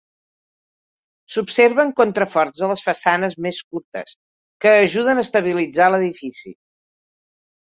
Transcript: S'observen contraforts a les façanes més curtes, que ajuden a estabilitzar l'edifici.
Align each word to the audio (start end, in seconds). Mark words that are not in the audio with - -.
S'observen 1.33 1.91
contraforts 1.99 2.63
a 2.67 2.69
les 2.71 2.83
façanes 2.87 3.35
més 3.47 3.59
curtes, 3.75 4.17
que 4.67 4.73
ajuden 4.87 5.23
a 5.23 5.27
estabilitzar 5.27 5.93
l'edifici. 5.93 6.57